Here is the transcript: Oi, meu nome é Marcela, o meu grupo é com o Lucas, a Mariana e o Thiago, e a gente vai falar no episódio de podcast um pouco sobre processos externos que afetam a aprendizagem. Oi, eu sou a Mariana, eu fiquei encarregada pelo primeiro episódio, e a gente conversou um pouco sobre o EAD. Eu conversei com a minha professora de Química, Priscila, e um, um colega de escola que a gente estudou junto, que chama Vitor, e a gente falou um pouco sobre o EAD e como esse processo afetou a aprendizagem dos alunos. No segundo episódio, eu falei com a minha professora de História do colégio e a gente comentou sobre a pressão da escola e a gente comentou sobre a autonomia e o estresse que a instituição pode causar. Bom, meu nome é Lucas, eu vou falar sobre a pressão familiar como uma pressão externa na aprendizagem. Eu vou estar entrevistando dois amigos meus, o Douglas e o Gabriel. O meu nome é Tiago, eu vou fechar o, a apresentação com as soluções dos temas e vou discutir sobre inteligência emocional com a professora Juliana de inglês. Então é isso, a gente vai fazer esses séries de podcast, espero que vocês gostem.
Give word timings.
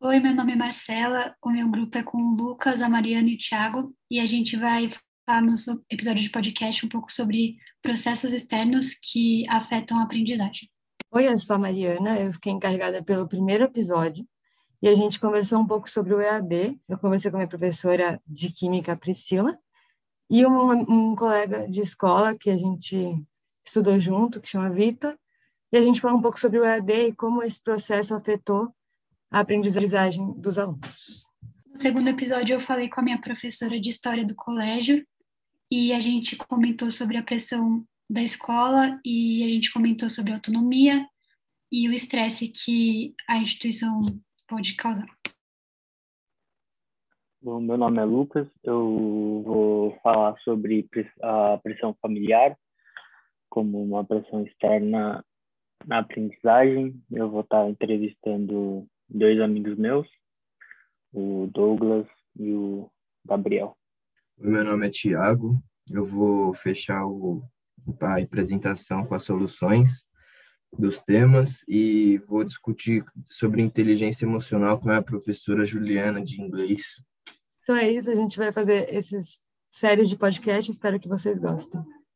Oi, 0.00 0.20
meu 0.20 0.32
nome 0.32 0.52
é 0.52 0.56
Marcela, 0.56 1.34
o 1.42 1.50
meu 1.50 1.68
grupo 1.68 1.98
é 1.98 2.04
com 2.04 2.18
o 2.18 2.32
Lucas, 2.36 2.80
a 2.82 2.88
Mariana 2.88 3.30
e 3.30 3.34
o 3.34 3.38
Thiago, 3.38 3.92
e 4.08 4.20
a 4.20 4.26
gente 4.26 4.56
vai 4.56 4.88
falar 5.26 5.42
no 5.42 5.54
episódio 5.90 6.22
de 6.22 6.30
podcast 6.30 6.86
um 6.86 6.88
pouco 6.88 7.12
sobre 7.12 7.56
processos 7.82 8.32
externos 8.32 8.94
que 8.94 9.44
afetam 9.48 9.98
a 9.98 10.04
aprendizagem. 10.04 10.70
Oi, 11.10 11.26
eu 11.26 11.36
sou 11.36 11.56
a 11.56 11.58
Mariana, 11.58 12.16
eu 12.16 12.32
fiquei 12.32 12.52
encarregada 12.52 13.02
pelo 13.02 13.26
primeiro 13.26 13.64
episódio, 13.64 14.24
e 14.80 14.88
a 14.88 14.94
gente 14.94 15.18
conversou 15.18 15.58
um 15.58 15.66
pouco 15.66 15.90
sobre 15.90 16.14
o 16.14 16.20
EAD. 16.20 16.78
Eu 16.88 16.96
conversei 16.96 17.28
com 17.28 17.36
a 17.36 17.40
minha 17.40 17.48
professora 17.48 18.22
de 18.24 18.52
Química, 18.52 18.96
Priscila, 18.96 19.58
e 20.30 20.46
um, 20.46 21.10
um 21.10 21.16
colega 21.16 21.68
de 21.68 21.80
escola 21.80 22.38
que 22.38 22.50
a 22.50 22.56
gente 22.56 23.20
estudou 23.66 23.98
junto, 23.98 24.40
que 24.40 24.48
chama 24.48 24.70
Vitor, 24.70 25.18
e 25.72 25.76
a 25.76 25.82
gente 25.82 26.00
falou 26.00 26.18
um 26.18 26.22
pouco 26.22 26.38
sobre 26.38 26.60
o 26.60 26.64
EAD 26.64 27.08
e 27.08 27.12
como 27.16 27.42
esse 27.42 27.60
processo 27.60 28.14
afetou 28.14 28.72
a 29.30 29.40
aprendizagem 29.40 30.32
dos 30.40 30.58
alunos. 30.58 31.26
No 31.66 31.76
segundo 31.76 32.08
episódio, 32.08 32.54
eu 32.54 32.60
falei 32.60 32.88
com 32.88 33.00
a 33.00 33.04
minha 33.04 33.20
professora 33.20 33.78
de 33.80 33.90
História 33.90 34.24
do 34.24 34.34
colégio 34.34 35.06
e 35.70 35.92
a 35.92 36.00
gente 36.00 36.36
comentou 36.36 36.90
sobre 36.90 37.16
a 37.16 37.22
pressão 37.22 37.84
da 38.08 38.22
escola 38.22 38.98
e 39.04 39.44
a 39.44 39.48
gente 39.48 39.72
comentou 39.72 40.08
sobre 40.08 40.32
a 40.32 40.36
autonomia 40.36 41.06
e 41.70 41.88
o 41.88 41.92
estresse 41.92 42.48
que 42.48 43.14
a 43.28 43.36
instituição 43.36 44.02
pode 44.48 44.74
causar. 44.74 45.06
Bom, 47.40 47.60
meu 47.60 47.76
nome 47.76 47.98
é 47.98 48.04
Lucas, 48.04 48.48
eu 48.64 49.42
vou 49.44 49.98
falar 50.02 50.36
sobre 50.40 50.88
a 51.22 51.58
pressão 51.62 51.94
familiar 52.00 52.56
como 53.48 53.82
uma 53.82 54.04
pressão 54.04 54.44
externa 54.44 55.24
na 55.86 56.00
aprendizagem. 56.00 57.00
Eu 57.10 57.30
vou 57.30 57.42
estar 57.42 57.68
entrevistando 57.68 58.88
dois 59.08 59.40
amigos 59.40 59.76
meus, 59.76 60.08
o 61.12 61.48
Douglas 61.52 62.06
e 62.38 62.52
o 62.52 62.90
Gabriel. 63.24 63.76
O 64.36 64.46
meu 64.46 64.64
nome 64.64 64.86
é 64.86 64.90
Tiago, 64.90 65.60
eu 65.90 66.04
vou 66.04 66.54
fechar 66.54 67.06
o, 67.06 67.42
a 68.00 68.20
apresentação 68.20 69.04
com 69.06 69.14
as 69.14 69.24
soluções 69.24 70.06
dos 70.72 71.00
temas 71.00 71.62
e 71.66 72.18
vou 72.26 72.44
discutir 72.44 73.04
sobre 73.26 73.62
inteligência 73.62 74.26
emocional 74.26 74.78
com 74.78 74.90
a 74.90 75.02
professora 75.02 75.64
Juliana 75.64 76.22
de 76.22 76.40
inglês. 76.40 77.02
Então 77.62 77.76
é 77.76 77.90
isso, 77.90 78.10
a 78.10 78.14
gente 78.14 78.36
vai 78.38 78.52
fazer 78.52 78.92
esses 78.94 79.38
séries 79.70 80.08
de 80.08 80.16
podcast, 80.16 80.70
espero 80.70 81.00
que 81.00 81.08
vocês 81.08 81.38
gostem. 81.38 81.80